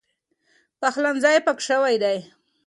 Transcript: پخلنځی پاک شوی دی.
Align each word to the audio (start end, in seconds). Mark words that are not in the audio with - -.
پخلنځی 0.79 1.37
پاک 1.45 1.59
شوی 1.67 1.95
دی. 2.03 2.17